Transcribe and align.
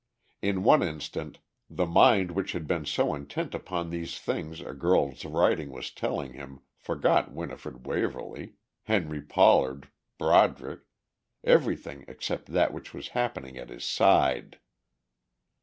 In 0.41 0.63
one 0.63 0.81
instant 0.81 1.37
the 1.69 1.85
mind 1.85 2.31
which 2.31 2.53
had 2.53 2.65
been 2.65 2.85
so 2.87 3.13
intent 3.13 3.53
upon 3.53 3.91
these 3.91 4.17
things 4.19 4.59
a 4.61 4.73
girl's 4.73 5.23
writing 5.25 5.69
was 5.69 5.91
telling 5.91 6.33
him 6.33 6.61
forgot 6.75 7.31
Winifred 7.31 7.85
Waverly, 7.85 8.53
Henry 8.85 9.21
Pollard, 9.21 9.89
Broderick 10.17 10.81
everything 11.43 12.03
except 12.07 12.47
that 12.47 12.73
which 12.73 12.95
was 12.95 13.09
happening 13.09 13.59
at 13.59 13.69
his 13.69 13.85
side. 13.85 14.57